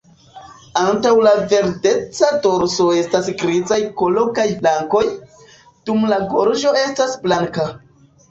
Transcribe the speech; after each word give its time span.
Antaŭ 0.83 1.09
la 1.25 1.31
verdeca 1.49 2.29
dorso 2.45 2.87
estas 3.01 3.29
grizaj 3.43 3.79
kolo 4.01 4.23
kaj 4.39 4.47
flankoj, 4.63 5.03
dum 5.91 6.09
la 6.13 6.19
gorĝo 6.35 6.73
estas 6.87 7.15
blanka. 7.27 7.67